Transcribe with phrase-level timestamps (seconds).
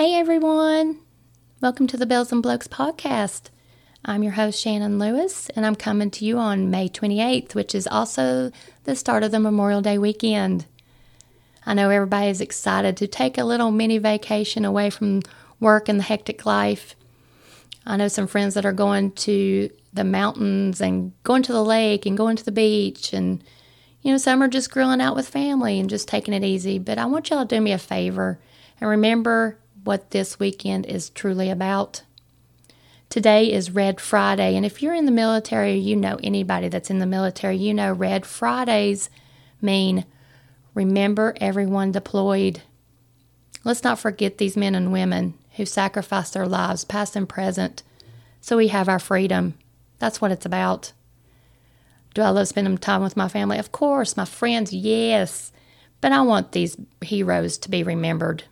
[0.00, 0.98] Hey everyone!
[1.60, 3.50] Welcome to the Bells and Blokes podcast.
[4.02, 7.86] I'm your host, Shannon Lewis, and I'm coming to you on May 28th, which is
[7.86, 8.50] also
[8.84, 10.64] the start of the Memorial Day weekend.
[11.66, 15.20] I know everybody is excited to take a little mini vacation away from
[15.60, 16.96] work and the hectic life.
[17.84, 22.06] I know some friends that are going to the mountains and going to the lake
[22.06, 23.44] and going to the beach, and
[24.00, 26.78] you know, some are just grilling out with family and just taking it easy.
[26.78, 28.40] But I want y'all to do me a favor
[28.80, 32.02] and remember what this weekend is truly about.
[33.08, 37.00] Today is Red Friday, and if you're in the military, you know anybody that's in
[37.00, 39.10] the military, you know Red Fridays
[39.60, 40.04] mean
[40.74, 42.62] remember everyone deployed.
[43.64, 47.82] Let's not forget these men and women who sacrificed their lives, past and present,
[48.40, 49.54] so we have our freedom.
[49.98, 50.92] That's what it's about.
[52.14, 53.58] Do I love spending time with my family?
[53.58, 54.16] Of course.
[54.16, 55.52] My friends, yes.
[56.00, 58.44] But I want these heroes to be remembered.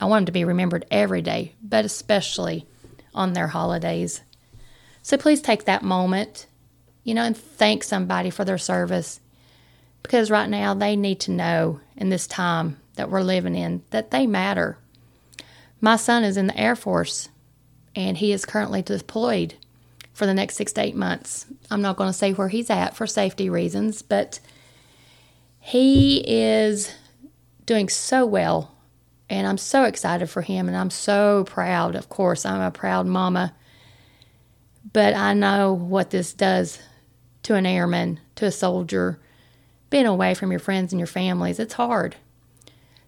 [0.00, 2.66] I want them to be remembered every day, but especially
[3.14, 4.22] on their holidays.
[5.02, 6.46] So please take that moment,
[7.04, 9.20] you know, and thank somebody for their service
[10.02, 14.10] because right now they need to know in this time that we're living in that
[14.10, 14.78] they matter.
[15.80, 17.28] My son is in the Air Force
[17.94, 19.54] and he is currently deployed
[20.12, 21.46] for the next six to eight months.
[21.70, 24.40] I'm not going to say where he's at for safety reasons, but
[25.58, 26.94] he is
[27.66, 28.74] doing so well
[29.30, 31.94] and I'm so excited for him and I'm so proud.
[31.94, 33.54] Of course, I'm a proud mama.
[34.92, 36.80] But I know what this does
[37.44, 39.20] to an airman, to a soldier,
[39.88, 41.60] being away from your friends and your families.
[41.60, 42.16] It's hard.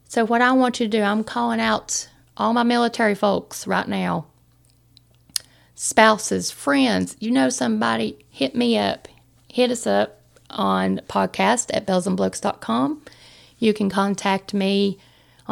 [0.09, 3.89] So, what I want you to do, I'm calling out all my military folks right
[3.89, 4.27] now
[5.75, 9.09] spouses, friends, you know somebody, hit me up.
[9.49, 13.03] Hit us up on podcast at bellsandblokes.com.
[13.59, 14.99] You can contact me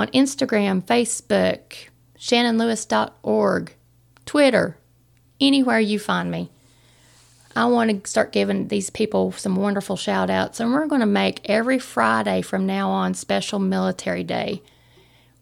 [0.00, 1.88] on Instagram, Facebook,
[2.18, 3.74] shannonlewis.org,
[4.24, 4.78] Twitter,
[5.38, 6.50] anywhere you find me.
[7.54, 11.06] I want to start giving these people some wonderful shout outs, and we're going to
[11.06, 14.62] make every Friday from now on special military day.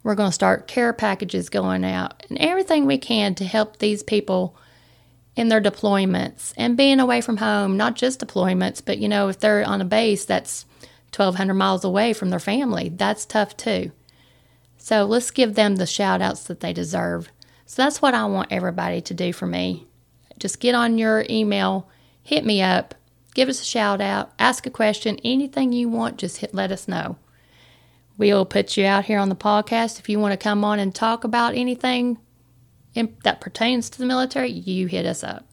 [0.02, 4.02] We're going to start care packages going out and everything we can to help these
[4.02, 4.56] people
[5.36, 9.38] in their deployments and being away from home, not just deployments, but you know, if
[9.38, 10.64] they're on a base that's
[11.14, 13.92] 1,200 miles away from their family, that's tough too.
[14.78, 17.30] So let's give them the shout outs that they deserve.
[17.66, 19.86] So that's what I want everybody to do for me.
[20.38, 21.88] Just get on your email,
[22.22, 22.94] hit me up,
[23.34, 26.88] give us a shout out, ask a question, anything you want, just hit, let us
[26.88, 27.16] know.
[28.16, 29.98] We'll put you out here on the podcast.
[29.98, 32.18] If you want to come on and talk about anything
[32.94, 35.46] in, that pertains to the military, you hit us up.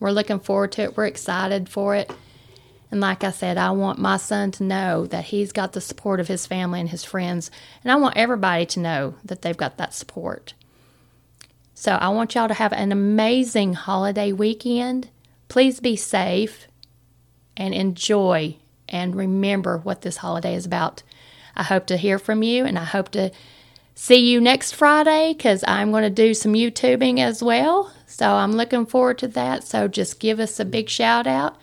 [0.00, 0.96] We're looking forward to it.
[0.96, 2.10] We're excited for it.
[2.92, 6.20] And like I said, I want my son to know that he's got the support
[6.20, 7.50] of his family and his friends.
[7.82, 10.52] And I want everybody to know that they've got that support.
[11.74, 15.08] So I want y'all to have an amazing holiday weekend.
[15.48, 16.68] Please be safe
[17.56, 18.56] and enjoy
[18.90, 21.02] and remember what this holiday is about.
[21.56, 23.32] I hope to hear from you and I hope to
[23.94, 27.90] see you next Friday because I'm going to do some YouTubing as well.
[28.06, 29.64] So I'm looking forward to that.
[29.64, 31.56] So just give us a big shout out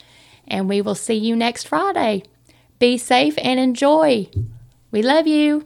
[0.49, 2.23] and we will see you next Friday.
[2.79, 4.29] Be safe and enjoy.
[4.91, 5.63] We love you.